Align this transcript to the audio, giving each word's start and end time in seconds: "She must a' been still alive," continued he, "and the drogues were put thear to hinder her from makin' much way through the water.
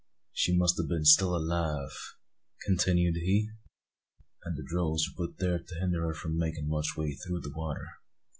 "She 0.33 0.57
must 0.57 0.79
a' 0.79 0.83
been 0.83 1.05
still 1.05 1.35
alive," 1.35 1.91
continued 2.65 3.17
he, 3.17 3.51
"and 4.43 4.57
the 4.57 4.63
drogues 4.67 5.03
were 5.15 5.27
put 5.27 5.37
thear 5.37 5.59
to 5.59 5.75
hinder 5.75 6.01
her 6.07 6.15
from 6.15 6.39
makin' 6.39 6.67
much 6.67 6.97
way 6.97 7.11
through 7.13 7.41
the 7.41 7.53
water. 7.55 7.87